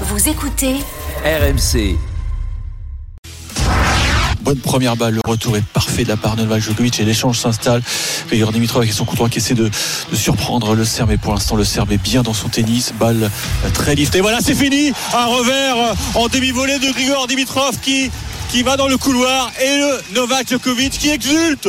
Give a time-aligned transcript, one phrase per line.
[0.00, 0.74] Vous écoutez
[1.24, 1.96] RMC.
[4.40, 7.38] Bonne première balle, le retour est parfait de la part de Novak Djokovic et l'échange
[7.38, 7.80] s'installe.
[8.26, 9.70] Grigor Dimitrov avec son coup droit qui essaie de,
[10.10, 12.92] de surprendre le Serbe, mais pour l'instant le Serbe est bien dans son tennis.
[12.98, 13.30] Balle
[13.72, 14.20] très liftée.
[14.20, 14.92] Voilà, c'est fini.
[15.14, 18.10] Un revers en demi-volée de Grigor Dimitrov qui,
[18.50, 21.68] qui va dans le couloir et le Novak Djokovic qui exulte.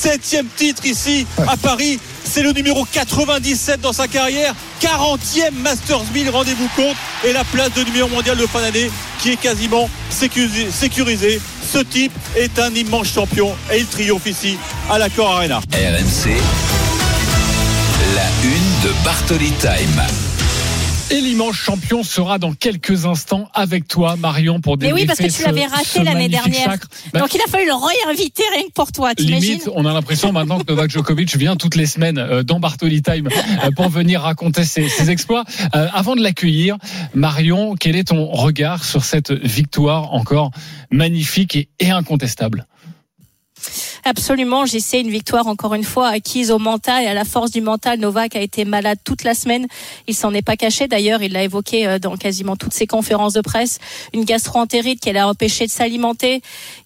[0.00, 2.00] Septième titre ici à Paris.
[2.24, 4.54] C'est le numéro 97 dans sa carrière.
[4.82, 6.96] 40e Masters 1000, rendez-vous compte.
[7.24, 8.90] Et la place de numéro mondial de fin d'année
[9.20, 11.40] qui est quasiment sécurisée.
[11.72, 14.58] Ce type est un immense champion et il triomphe ici
[14.90, 15.60] à l'Accor Arena.
[15.72, 16.30] RMC.
[18.14, 20.33] La une de Bartoli Time.
[21.10, 25.30] Et l'immense champion sera dans quelques instants avec toi, Marion, pour Mais oui, parce que
[25.30, 26.76] tu l'avais raté l'année dernière.
[27.12, 30.32] Bah, Donc il a fallu le réinviter rien que pour toi, Limite, on a l'impression
[30.32, 34.22] maintenant que Novak Djokovic vient toutes les semaines euh, dans Bartoli Time euh, pour venir
[34.22, 35.44] raconter ses, ses exploits.
[35.74, 36.78] Euh, avant de l'accueillir,
[37.14, 40.50] Marion, quel est ton regard sur cette victoire encore
[40.90, 42.66] magnifique et, et incontestable?
[44.06, 47.62] Absolument, j'essaie une victoire encore une fois acquise au mental et à la force du
[47.62, 47.98] mental.
[47.98, 49.66] Novak a été malade toute la semaine.
[50.06, 51.22] Il s'en est pas caché d'ailleurs.
[51.22, 53.78] Il l'a évoqué euh, dans quasiment toutes ses conférences de presse.
[54.12, 56.42] Une gastro-entérite qui l'a empêché de s'alimenter,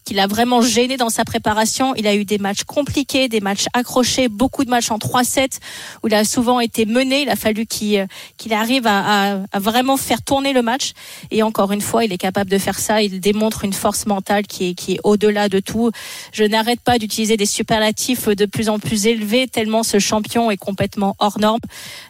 [0.09, 1.95] qui l'a vraiment gêné dans sa préparation.
[1.95, 5.59] Il a eu des matchs compliqués, des matchs accrochés, beaucoup de matchs en 3-7
[6.03, 7.20] où il a souvent été mené.
[7.20, 8.06] Il a fallu qu'il
[8.39, 10.92] qu'il arrive à, à, à vraiment faire tourner le match.
[11.31, 13.03] Et encore une fois, il est capable de faire ça.
[13.03, 15.91] Il démontre une force mentale qui est, qui est au-delà de tout.
[16.33, 20.56] Je n'arrête pas d'utiliser des superlatifs de plus en plus élevés tellement ce champion est
[20.56, 21.61] complètement hors norme.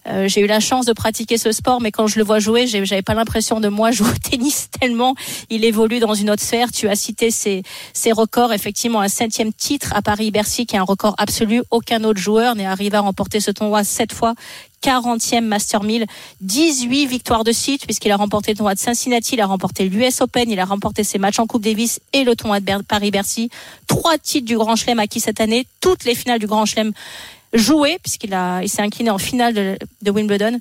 [0.06, 2.68] Euh, j'ai eu la chance de pratiquer ce sport, mais quand je le vois jouer,
[2.68, 5.16] j'avais pas l'impression de moi jouer au tennis tellement
[5.50, 6.70] il évolue dans une autre sphère.
[6.70, 10.82] Tu as cité ses, ses records, effectivement un septième titre à Paris-Bercy, qui est un
[10.84, 11.62] record absolu.
[11.70, 14.34] Aucun autre joueur n'est arrivé à remporter ce tournoi sept fois.
[14.82, 16.06] 40e Master 1000,
[16.40, 20.20] 18 victoires de suite puisqu'il a remporté le tournoi de Cincinnati, il a remporté l'US
[20.20, 23.50] Open, il a remporté ses matchs en Coupe Davis et le tournoi de Ber- Paris-Bercy.
[23.88, 26.92] Trois titres du Grand Chelem acquis cette année, toutes les finales du Grand Chelem
[27.52, 30.58] jouées puisqu'il a, il s'est incliné en finale de Wimbledon.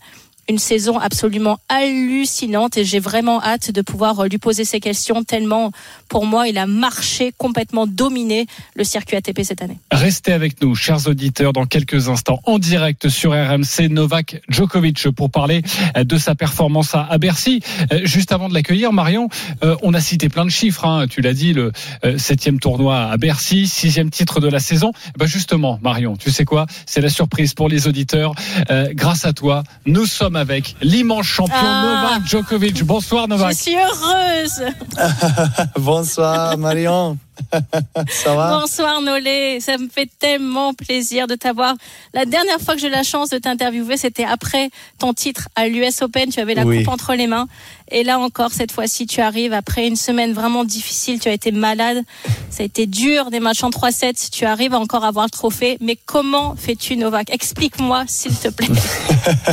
[0.50, 5.72] Une saison absolument hallucinante et j'ai vraiment hâte de pouvoir lui poser ces questions tellement,
[6.08, 9.78] pour moi, il a marché complètement dominé le circuit ATP cette année.
[9.91, 15.30] Restez avec nous, chers auditeurs, dans quelques instants en direct sur RMC Novak Djokovic pour
[15.30, 15.63] parler
[15.97, 17.62] euh, de sa performance à Bercy.
[17.91, 19.28] Euh, Juste avant de l'accueillir, Marion,
[19.64, 20.85] euh, on a cité plein de chiffres.
[20.85, 21.08] hein.
[21.09, 21.74] Tu l'as dit, le
[22.06, 24.94] euh, septième tournoi à Bercy, sixième titre de la saison.
[25.18, 26.68] Ben justement, Marion, tu sais quoi?
[26.85, 28.34] C'est la surprise pour les auditeurs.
[28.72, 32.09] Euh, grâce à toi, nous sommes avec l'immense champion Ah.
[32.18, 32.84] Novak Djokovic.
[32.84, 33.52] Bonsoir Novak.
[33.53, 34.64] Je suis heureuse.
[35.78, 37.18] Bonsoir Marion.
[38.09, 41.75] Ça va Bonsoir Nolé, ça me fait tellement plaisir de t'avoir.
[42.14, 45.68] La dernière fois que j'ai eu la chance de t'interviewer, c'était après ton titre à
[45.68, 46.30] l'US Open.
[46.30, 46.80] Tu avais la Oui.
[46.80, 47.47] coupe entre les mains.
[47.90, 51.20] Et là encore, cette fois-ci, tu arrives après une semaine vraiment difficile.
[51.20, 52.03] Tu as été malade.
[52.50, 54.30] Ça a été dur, des matchs en 3-7.
[54.31, 55.78] Tu arrives à encore avoir le trophée.
[55.80, 57.30] Mais comment fais-tu Novak?
[57.31, 58.68] Explique-moi, s'il te plaît.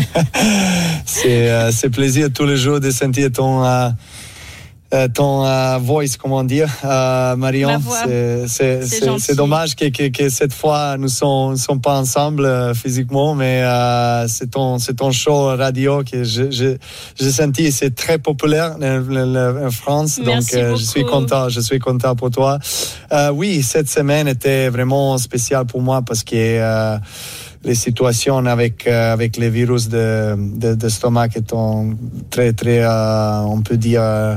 [1.07, 3.89] C'est euh, c'est plaisir tous les jours de sentir ton euh,
[5.13, 7.81] ton euh, voice, comment dire, euh, Marion.
[8.47, 13.35] C'est- dommage que, que, que cette fois nous ne sommes, sommes pas ensemble euh, physiquement,
[13.35, 16.79] mais euh, c'est ton, c'est ton show radio que j'ai
[17.19, 20.21] senti, c'est très populaire en, France.
[20.25, 21.13] Merci donc euh, je suis beaucoup.
[21.15, 22.59] content, je suis content pour toi.
[23.13, 26.97] Euh, oui, cette semaine était vraiment spéciale pour moi parce que euh,
[27.65, 31.87] les situations avec euh, avec les virus de, de, de stomac étant
[32.31, 34.37] très très euh, on peut dire euh,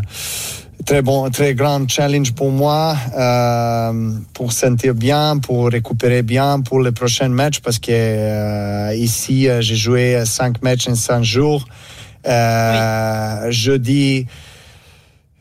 [0.86, 6.80] très bon très grand challenge pour moi euh, pour sentir bien pour récupérer bien pour
[6.82, 11.66] les prochains matchs parce que euh, ici j'ai joué cinq matchs en cinq jours.
[13.50, 14.28] Jeudi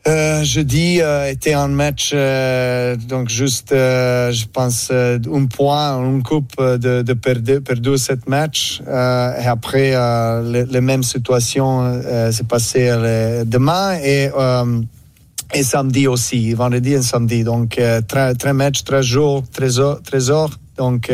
[0.07, 6.53] euh, jeudi euh, était un match euh, donc juste je pense un point une coupe
[6.61, 7.89] de, de perdu, perdu
[8.27, 12.01] match et après le- les mêmes situations
[12.31, 14.29] s'est passé le- demain et
[15.53, 17.43] et samedi aussi vendredi et samedi.
[17.43, 20.29] Donc très très match très jours très heures, très
[20.77, 21.11] donc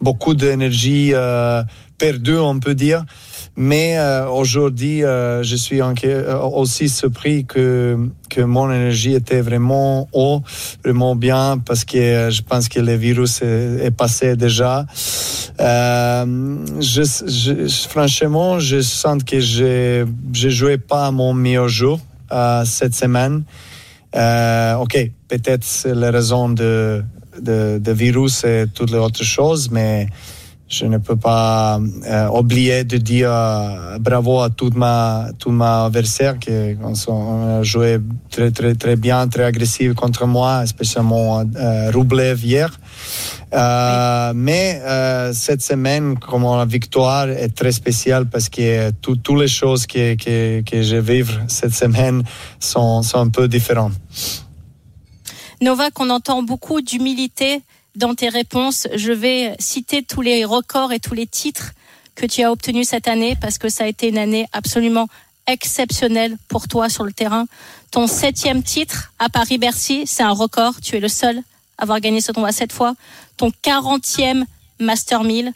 [0.00, 1.12] beaucoup d'énergie
[1.98, 3.04] perdue on peut dire
[3.56, 7.96] mais euh, aujourd'hui, euh, je suis euh, aussi surpris que,
[8.28, 10.42] que mon énergie était vraiment haut,
[10.84, 14.86] vraiment bien, parce que euh, je pense que le virus est, passé déjà.
[15.60, 22.00] Euh, je, je- franchement, je sens que je je jouais pas mon meilleur jour
[22.64, 23.44] cette semaine.
[24.80, 27.04] Ok, peut-être c'est la raison de,
[27.40, 30.08] de, de virus et toutes les autres choses, mais
[30.68, 35.84] je ne peux pas euh, oublier de dire euh, bravo à tout ma tout ma
[35.84, 36.50] adversaire qui
[36.82, 37.98] ont joué
[38.30, 42.70] très très très bien, très agressif contre moi, spécialement euh, Roublev hier.
[43.52, 49.48] Euh, mais euh, cette semaine, comme la victoire est très spéciale parce que toutes les
[49.48, 52.24] choses que, que, que je vivre cette semaine
[52.58, 53.92] sont, sont un peu différentes.
[55.60, 57.62] Novak, on entend beaucoup d'humilité
[57.96, 58.88] dans tes réponses.
[58.94, 61.72] Je vais citer tous les records et tous les titres
[62.14, 65.08] que tu as obtenus cette année parce que ça a été une année absolument
[65.46, 67.46] exceptionnelle pour toi sur le terrain.
[67.90, 70.80] Ton septième titre à Paris-Bercy, c'est un record.
[70.80, 71.38] Tu es le seul
[71.78, 72.94] à avoir gagné ce tournoi sept fois.
[73.36, 74.44] Ton 40e
[74.80, 75.52] Master 1000.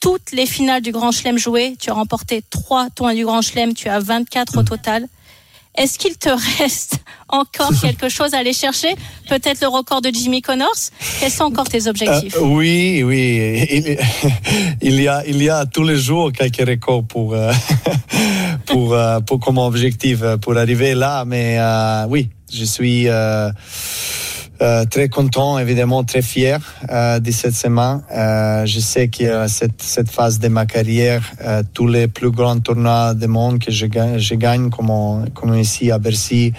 [0.00, 3.74] Toutes les finales du Grand Chelem jouées, tu as remporté trois tournois du Grand Chelem,
[3.74, 5.08] tu as 24 au total.
[5.76, 8.94] Est-ce qu'il te reste encore quelque chose à aller chercher?
[9.28, 10.90] Peut-être le record de Jimmy Connors?
[11.20, 12.36] Quels sont encore tes objectifs?
[12.36, 13.66] Euh, Oui, oui.
[13.70, 13.98] Il,
[14.94, 17.52] il, y a, il y a tous les jours quelques records pour, euh,
[18.66, 21.24] pour, euh, pour, comme objectif pour arriver là.
[21.24, 21.58] Mais
[22.08, 23.08] oui, je suis.
[24.62, 26.58] Euh, très content, évidemment très fier
[26.90, 28.00] euh, de cette semaine.
[28.10, 32.58] Euh, je sais que cette, cette phase de ma carrière, euh, tous les plus grands
[32.58, 36.54] tournois du monde que je gagne, je gagne comme, comme ici à Bercy,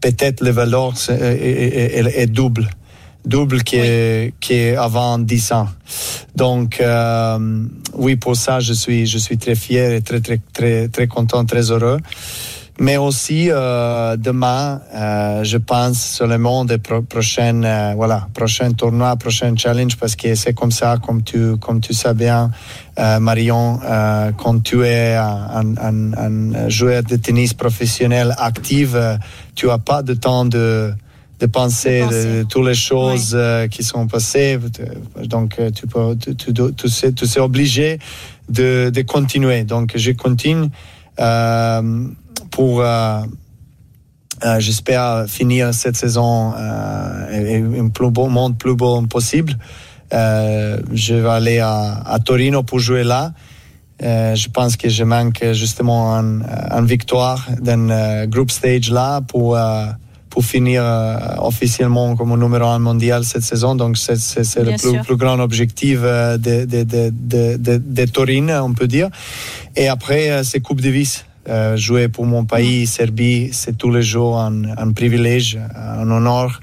[0.00, 2.68] peut-être le valeur est, est, est, est double
[3.24, 4.34] double que, oui.
[4.40, 5.68] que avant 10 ans.
[6.34, 7.64] Donc euh,
[7.94, 11.44] oui, pour ça, je suis je suis très fier et très très très très content,
[11.44, 11.98] très heureux
[12.82, 19.14] mais aussi euh, demain, euh, je pense seulement des pro prochaines, euh, voilà, prochains tournois,
[19.14, 22.50] prochains challenges, parce que c'est comme ça, comme tu, comme tu sais bien,
[22.98, 28.96] euh, Marion, euh, quand tu es un, un, un, joueur de tennis professionnel actif,
[29.54, 30.92] tu as pas de temps de
[31.38, 32.38] de penser, de, penser.
[32.38, 33.68] de toutes les choses oui.
[33.68, 34.58] qui sont passées.
[35.24, 37.98] Donc, tu peux, tu, tu, tu, sais, tu sais obligé
[38.48, 39.64] de, de continuer.
[39.64, 40.68] Donc, je continue.
[41.20, 42.06] Euh,
[42.52, 43.22] pour, euh,
[44.44, 49.58] euh, j'espère, finir cette saison euh, un plus beau monde plus beau possible.
[50.12, 53.32] je vais aller à, à, Torino pour jouer là.
[54.00, 59.56] je pense que je manque justement une, victoire d'un group stage là pour
[60.32, 63.74] pour finir euh, officiellement comme numéro un mondial cette saison.
[63.74, 64.14] Donc, c'est
[64.60, 69.10] le plus, plus, grand objectif euh, de, de, de, de, de Torino, on peut dire.
[69.76, 71.26] Et après, c'est Coupe Davis.
[71.48, 76.60] Euh, jouer pour mon pays, Serbie, c'est tous les jours un, un, privilège, un honneur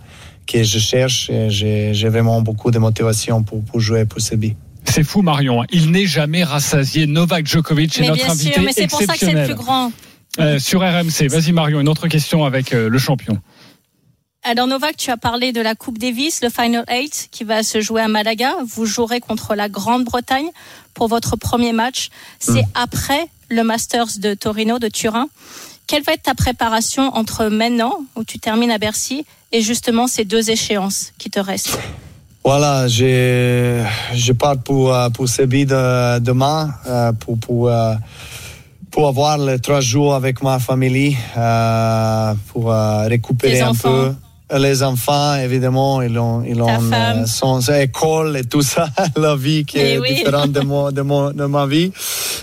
[0.48, 4.56] que je cherche j'ai vraiment beaucoup de motivation pour, pour jouer pour Serbie.
[4.86, 7.06] C'est fou Marion, il n'est jamais rassasié.
[7.06, 9.46] Novak Djokovic est mais notre bien invité sûr, mais c'est pour ça que c'est le
[9.46, 9.92] plus grand.
[10.40, 13.40] Euh, sur RMC, vas-y Marion, une autre question avec euh, le champion.
[14.44, 17.82] Alors Novak, tu as parlé de la Coupe Davis, le Final 8 qui va se
[17.82, 18.54] jouer à Malaga.
[18.66, 20.50] Vous jouerez contre la Grande-Bretagne
[20.94, 22.10] pour votre premier match.
[22.40, 22.72] C'est mmh.
[22.76, 25.28] après le Masters de Torino, de Turin.
[25.88, 30.24] Quelle va être ta préparation entre maintenant, où tu termines à Bercy, et justement ces
[30.26, 31.80] deux échéances qui te restent?
[32.44, 36.74] Voilà, je, je pars pour, pour Séville de, demain,
[37.20, 37.72] pour, pour,
[38.92, 41.18] pour avoir les trois jours avec ma famille,
[42.54, 42.72] pour
[43.08, 43.90] récupérer Les un enfants.
[43.90, 44.16] peu
[44.58, 49.64] les enfants, évidemment, ils ont, ils ont euh, son école et tout ça, la vie
[49.66, 50.16] qui Eh est oui.
[50.16, 51.92] différente de, mon, de, mon, de ma vie.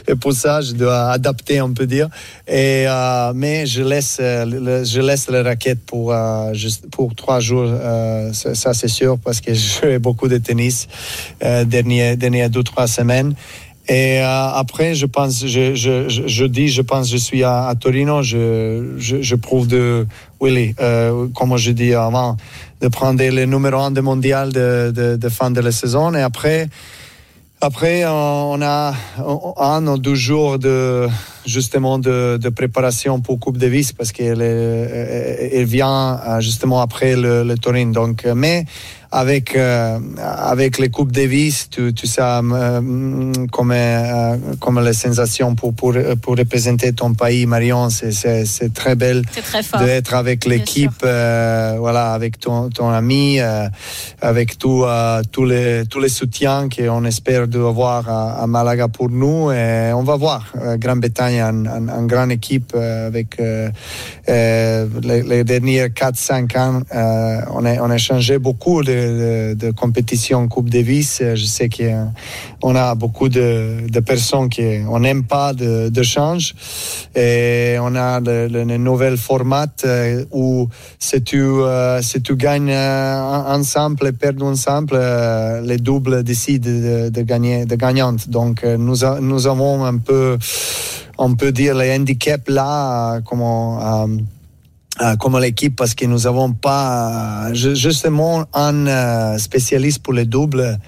[0.07, 2.09] Et pour ça, je dois adapter, on peut dire.
[2.47, 7.41] Et, euh, mais je laisse, le, je laisse les raquettes pour, euh, juste pour trois
[7.41, 10.87] jours, euh, ça, ça c'est sûr, parce que je fais beaucoup de tennis
[11.43, 13.35] euh, dernières dernière deux, trois semaines.
[13.89, 17.67] Et euh, après, je pense, je, je, je, je, dis, je pense, je suis à,
[17.67, 20.07] à Torino, je, je, je, prouve de,
[20.41, 22.37] oui, euh, comme je dis avant,
[22.81, 26.13] de prendre le numéro un de mondial de, de, de fin de la saison.
[26.15, 26.69] Et après,
[27.61, 28.93] après, on a
[29.57, 31.07] un ou deux jours de
[31.47, 37.45] justement de, de préparation pour Coupe Davis parce qu'elle elle vient euh, justement après le,
[37.45, 37.93] le Turin.
[37.93, 38.67] Donc, mais
[39.13, 45.55] avec euh, avec les Coupes Davis, tu, tu sais euh, comme euh, comme les sensations
[45.55, 49.23] pour pour pour représenter ton pays, Marion, c'est c'est très belle
[49.79, 53.39] d'être avec l'équipe, euh, voilà, avec ton ton ami,
[54.21, 54.85] avec tout
[55.33, 59.53] tous les tous les soutiens qu'on espère de avoir à, à, Malaga pour nous.
[59.53, 60.53] Et on va voir.
[60.79, 66.83] Grande-Bretagne une un, un grande équipe avec les, les, derniers 4-5 ans.
[67.55, 68.96] on a on a changé beaucoup de
[69.55, 71.23] de, compétitions Coupe Davis.
[71.35, 76.55] Je sais qu'on a beaucoup de, personnes qui on n'aime pas de, de change.
[77.15, 84.07] Et on a le, nouvel format euh, où si tu, euh, si tu gagnes ensemble
[84.07, 88.29] et perds ensemble, euh, les doubles décident de, de gagner, de gagnante.
[88.29, 90.39] Donc nous, avons un peu,
[91.19, 94.07] on peut dire, les handicaps là, comment euh,
[95.19, 100.79] comme l'équipe parce que nous n'avons pas euh, justement un euh, spécialiste pour les doubles.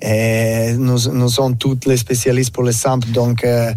[0.00, 3.42] Et nous, nous sommes tous les spécialistes pour les simples, donc.
[3.42, 3.72] Euh,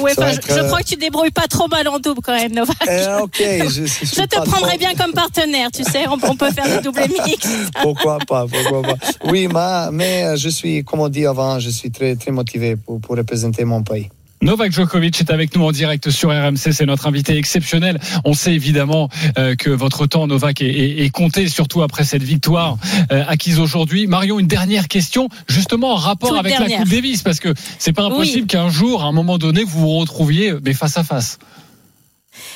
[0.00, 2.52] ouais, être, je, je, crois que tu débrouilles pas trop mal en double quand même,
[2.52, 2.76] Novak.
[2.88, 4.78] Euh, ok, je, je, je te prendrais trop...
[4.78, 6.06] bien comme partenaire, tu sais.
[6.06, 7.48] On, on peut faire des doubles mixtes.
[7.82, 8.96] pourquoi pas, pourquoi pas.
[9.24, 13.00] Oui, mais, mais je suis, comme on dit avant, je suis très très motivé pour,
[13.00, 14.08] pour représenter mon pays.
[14.42, 17.98] Novak Djokovic est avec nous en direct sur RMC, c'est notre invité exceptionnel.
[18.24, 22.22] On sait évidemment euh, que votre temps, Novak, est, est, est, compté, surtout après cette
[22.22, 22.76] victoire
[23.12, 24.06] euh, acquise aujourd'hui.
[24.06, 26.70] Marion, une dernière question, justement en rapport Toute avec dernière.
[26.70, 28.46] la Coupe Davis, parce que c'est pas impossible Oui.
[28.46, 31.38] qu'un jour, à un moment donné, vous vous retrouviez mais face à face.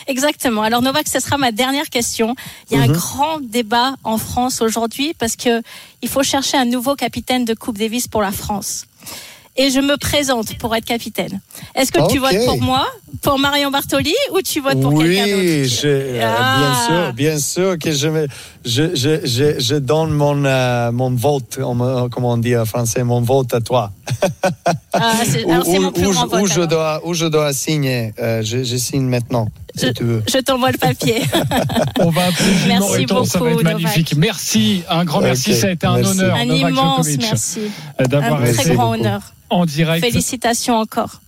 [0.06, 0.60] Exactement.
[0.62, 2.34] Alors Novak, ce sera ma dernière question.
[2.70, 2.90] Il y a Mhm.
[2.90, 5.62] un grand débat en France aujourd'hui parce que
[6.02, 8.84] il faut chercher un nouveau capitaine de Coupe Davis pour la France.
[9.57, 11.40] Et je me présente pour être capitaine.
[11.75, 12.87] Est-ce que tu votes pour moi,
[13.21, 15.42] pour Marion Bartoli, ou tu votes pour quelqu'un d'autre?
[15.42, 16.57] Oui, euh, Ah.
[16.59, 18.26] bien sûr, bien sûr que je, me,
[18.64, 21.59] je, je, je, je donne mon, euh, mon vote,
[22.11, 23.90] comment on dit en français, mon vote à toi.
[24.92, 25.12] Ah,
[25.50, 26.47] alors c'est où- mon plus où grand je, où vote.
[26.49, 26.69] je alors.
[26.69, 30.23] dois, où je dois signer, euh, je, je signe maintenant, si tu veux.
[30.33, 31.23] Je t'envoie le papier.
[31.99, 32.28] On va
[32.69, 33.83] Merci Moreton, ça va être beaucoup, Novak.
[33.83, 34.14] magnifique.
[34.16, 36.11] Merci, un grand merci, ça a été un merci.
[36.21, 37.61] honneur, un Novak immense Djokovic, merci.
[37.99, 39.00] Un très grand beaucoup.
[39.00, 39.21] honneur.
[39.50, 41.21] En direct Félicitations encore.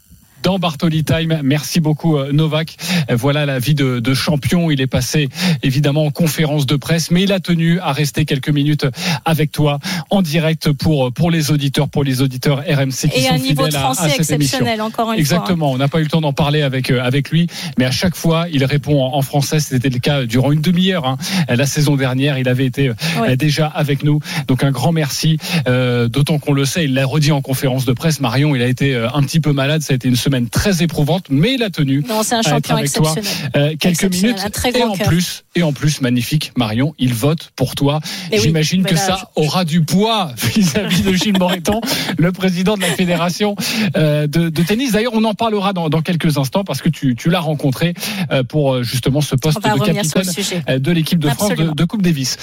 [0.43, 1.41] Dans Bartoli Time.
[1.43, 2.77] Merci beaucoup euh, Novak.
[3.11, 4.71] Voilà la vie de, de champion.
[4.71, 5.29] Il est passé
[5.63, 8.87] évidemment en conférence de presse, mais il a tenu à rester quelques minutes
[9.25, 9.79] avec toi
[10.11, 13.63] en direct pour pour les auditeurs, pour les auditeurs RMC qui Et sont un niveau
[13.63, 14.35] de fidèles à, à français émission.
[14.35, 15.73] exceptionnel, encore une Exactement.
[15.73, 17.47] On n'a pas eu le temps d'en parler avec euh, avec lui,
[17.79, 19.61] mais à chaque fois, il répond en, en français.
[19.61, 21.07] C'était le cas durant une demi-heure.
[21.07, 21.17] hein.
[21.49, 23.37] La saison dernière, il avait été euh, Oui.
[23.37, 24.19] déjà avec nous.
[24.49, 25.39] Donc un grand merci.
[25.69, 28.21] Euh, D'autant qu'on le sait, il l'a redit en conférence de presse.
[28.21, 29.83] Marion, il a été un petit peu malade.
[29.83, 32.05] Ça a été une semaine très éprouvante, mais il a tenu.
[32.09, 32.81] Non, c'est un champion toi.
[32.81, 33.25] exceptionnel.
[33.57, 34.45] euh, quelques Exceptionnel, minutes.
[34.47, 35.07] un très et en cœur.
[35.09, 38.01] plus, et en plus, magnifique, Marion, il vote pour toi.
[38.33, 41.81] J'imagine que là, ça aura du poids vis-à-vis de Gilles Moreton,
[42.19, 43.57] le président de la fédération
[43.97, 44.93] euh, de, de tennis.
[44.93, 47.95] D'ailleurs, on en parlera dans, dans quelques instants parce que tu, tu l'as rencontré
[48.31, 52.37] euh, pour euh, justement ce poste de capitaine de l'équipe de France de Coupe Davis.